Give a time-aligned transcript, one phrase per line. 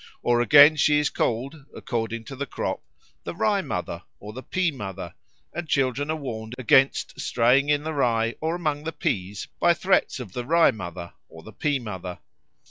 [0.23, 2.81] Or again she is called, according to the crop,
[3.23, 5.13] the Rye mother or the Pea mother,
[5.53, 10.19] and children are warned against straying in the rye or among the peas by threats
[10.19, 12.17] of the Rye mother or the Pea mother.